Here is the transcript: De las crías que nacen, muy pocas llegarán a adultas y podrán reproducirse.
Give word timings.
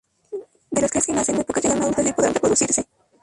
De 0.71 0.81
las 0.81 0.89
crías 0.89 1.05
que 1.05 1.13
nacen, 1.13 1.35
muy 1.35 1.43
pocas 1.43 1.61
llegarán 1.61 1.83
a 1.83 1.83
adultas 1.85 2.07
y 2.07 2.13
podrán 2.13 2.33
reproducirse. 2.33 2.87